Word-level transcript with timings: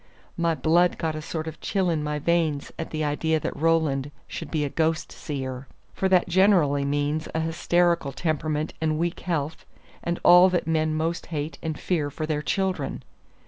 My 0.35 0.55
blood 0.55 0.97
got 0.97 1.13
a 1.15 1.21
sort 1.21 1.45
of 1.47 1.61
chill 1.61 1.87
in 1.91 2.03
my 2.03 2.17
veins 2.17 2.71
at 2.79 2.89
the 2.89 3.03
idea 3.03 3.39
that 3.39 3.55
Roland 3.55 4.09
should 4.27 4.49
be 4.49 4.65
a 4.65 4.67
ghost 4.69 5.11
seer; 5.11 5.67
for 5.93 6.09
that 6.09 6.27
generally 6.27 6.83
means 6.83 7.27
a 7.35 7.39
hysterical 7.39 8.11
temperament 8.11 8.73
and 8.81 8.97
weak 8.97 9.19
health, 9.19 9.63
and 10.03 10.19
all 10.23 10.49
that 10.49 10.65
men 10.65 10.95
most 10.95 11.27
hate 11.27 11.59
and 11.61 11.79
fear 11.79 12.09
for 12.09 12.25
their 12.25 12.41
children. 12.41 13.03